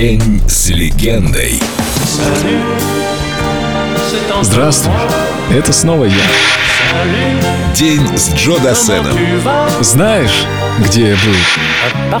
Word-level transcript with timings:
День 0.00 0.40
с 0.46 0.68
легендой. 0.68 1.60
Здравствуй, 4.42 4.94
это 5.50 5.72
снова 5.72 6.04
я. 6.04 6.14
День 7.74 8.16
с 8.16 8.32
Джо 8.32 8.60
Дассеном. 8.60 9.18
Знаешь, 9.80 10.46
где 10.86 11.08
я 11.08 11.16
был? 11.16 12.20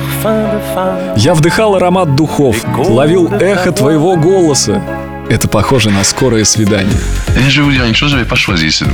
Я 1.14 1.34
вдыхал 1.34 1.76
аромат 1.76 2.16
духов, 2.16 2.56
ловил 2.76 3.32
эхо 3.32 3.70
твоего 3.70 4.16
голоса. 4.16 4.82
Это 5.28 5.46
похоже 5.46 5.90
на 5.90 6.04
скорое 6.04 6.44
свидание. 6.44 6.96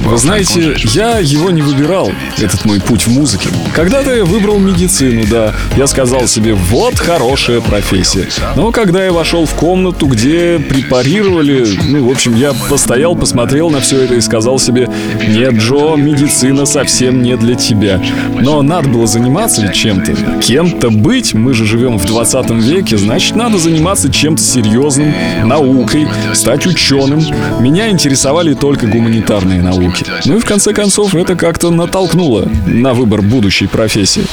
Вы 0.05 0.19
знаете, 0.19 0.75
я 0.93 1.19
его 1.21 1.51
не 1.51 1.63
выбирал, 1.63 2.11
этот 2.39 2.65
мой 2.65 2.81
путь 2.81 3.07
в 3.07 3.11
музыке. 3.13 3.49
Когда-то 3.73 4.13
я 4.15 4.25
выбрал 4.25 4.59
медицину, 4.59 5.25
да. 5.31 5.55
Я 5.77 5.87
сказал 5.87 6.27
себе, 6.27 6.55
вот 6.55 6.99
хорошая 6.99 7.61
профессия. 7.61 8.29
Но 8.57 8.73
когда 8.73 9.05
я 9.05 9.13
вошел 9.13 9.47
в 9.47 9.55
комнату, 9.55 10.07
где 10.07 10.59
препарировали, 10.59 11.67
ну, 11.89 12.09
в 12.09 12.11
общем, 12.11 12.35
я 12.35 12.53
постоял, 12.69 13.15
посмотрел 13.15 13.71
на 13.71 13.81
все 13.81 14.03
это 14.03 14.15
и 14.15 14.21
сказал 14.21 14.59
себе, 14.59 14.91
нет, 15.29 15.55
Джо, 15.55 15.95
медицина 15.97 16.67
совсем 16.67 17.23
не 17.23 17.37
для 17.37 17.55
тебя. 17.55 18.03
Но 18.41 18.63
надо 18.63 18.89
было 18.89 19.07
заниматься 19.07 19.69
чем-то. 19.69 20.41
Кем-то 20.41 20.91
быть, 20.91 21.33
мы 21.35 21.55
же 21.55 21.65
живем 21.65 21.97
в 21.97 22.05
20 22.05 22.51
веке, 22.51 22.97
значит, 22.97 23.37
надо 23.37 23.59
заниматься 23.59 24.13
чем-то 24.13 24.43
серьезным, 24.43 25.15
наукой, 25.45 26.09
стать 26.33 26.67
ученым. 26.67 27.21
Меня 27.61 27.89
интересовали 27.91 28.55
только 28.55 28.87
гуманитарные 28.87 29.63
науки. 29.63 30.05
Ну 30.25 30.37
и 30.37 30.41
в 30.41 30.45
конце 30.45 30.73
концов 30.73 31.15
это 31.15 31.37
как-то 31.37 31.71
натолкнуло 31.71 32.49
на 32.67 32.95
выбор 32.95 33.23
будущей 33.23 33.67
профессии. 33.67 34.25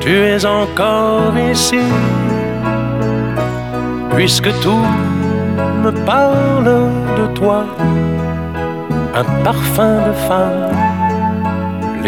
Tu 0.00 0.10
es 0.10 0.44
encore 0.44 1.36
ici. 1.50 1.80
Puisque 4.14 4.50
tout 4.62 4.86
me 5.82 5.90
parle 6.06 6.90
de 7.18 7.26
toi, 7.34 7.66
un 9.14 9.24
parfum 9.44 10.00
de 10.06 10.12
femme, 10.28 10.70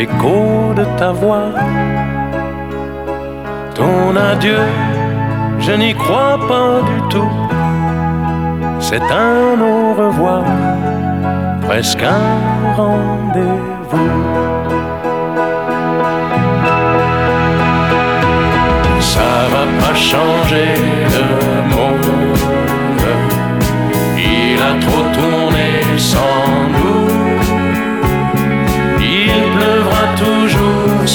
l'écho 0.01 0.73
de 0.75 0.85
ta 0.99 1.13
voix. 1.13 1.53
Ton 3.75 4.17
adieu, 4.17 4.63
je 5.59 5.73
n'y 5.73 5.93
crois 5.95 6.39
pas 6.53 6.73
du 6.91 6.99
tout. 7.13 7.33
C'est 8.87 9.07
un 9.29 9.61
au 9.73 9.93
revoir, 10.03 10.45
presque 11.67 12.03
un 12.03 12.73
rendez-vous. 12.81 14.60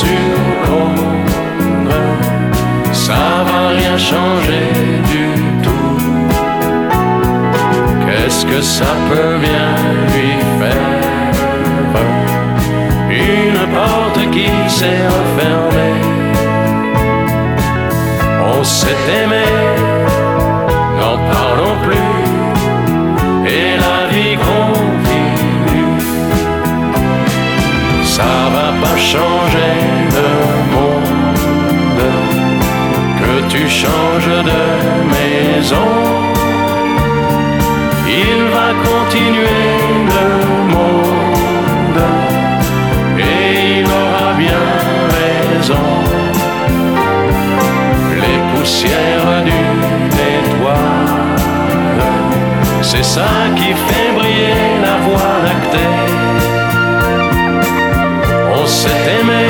Sur 0.01 0.35
Londres. 0.67 2.03
Ça 2.91 3.23
va 3.47 3.61
rien 3.79 3.97
changer 3.97 4.67
du 5.13 5.27
tout. 5.65 5.99
Qu'est-ce 8.05 8.45
que 8.45 8.61
ça 8.61 8.91
peut 9.09 9.35
bien 9.47 9.69
lui 10.11 10.31
faire? 10.59 11.35
Une 13.09 13.61
porte 13.77 14.21
qui 14.35 14.51
s'est 14.77 15.05
refermée. 15.17 16.01
On 18.53 18.63
s'est 18.63 19.03
aimé, 19.21 19.45
tu 33.65 33.71
changes 33.71 34.43
de 34.51 34.63
maison. 35.13 35.87
Il 38.07 38.39
va 38.55 38.69
continuer 38.89 39.65
le 40.15 40.27
monde 40.73 42.01
et 43.17 43.79
il 43.79 43.85
aura 43.85 44.33
bien 44.43 44.65
raison. 45.17 45.87
Les 48.21 48.39
poussières 48.51 49.43
d'une 49.47 50.13
étoile, 50.35 51.37
c'est 52.81 53.03
ça 53.03 53.31
qui 53.55 53.69
fait 53.87 54.11
briller 54.17 54.63
la 54.85 54.95
voie 55.05 55.33
lactée. 55.45 55.95
On 58.57 58.65
s'est 58.67 59.03
aimé, 59.19 59.45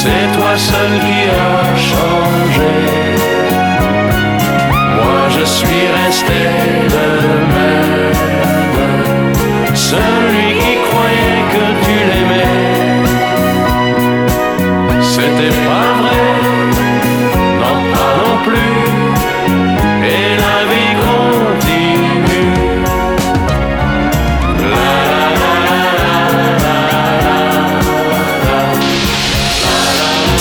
c'est 0.00 0.26
toi 0.36 0.56
seul 0.56 0.92
qui 1.06 1.20
as 1.44 1.76
changé. 1.90 2.72
Moi 4.96 5.22
je 5.36 5.44
suis 5.44 5.84
resté 6.00 6.77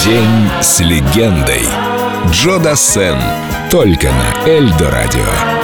День 0.07 0.49
с 0.61 0.79
легендой. 0.79 1.67
Джо 2.31 2.59
Дассен. 2.59 3.19
Только 3.69 4.07
на 4.07 4.49
Эльдо 4.49 4.89
Радио. 4.89 5.56